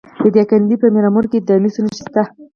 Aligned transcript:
د 0.23 0.23
دایکنډي 0.35 0.75
په 0.81 0.87
میرامور 0.95 1.25
کې 1.31 1.39
د 1.47 1.49
مسو 1.61 1.79
نښې 1.85 1.95
شته. 2.07 2.23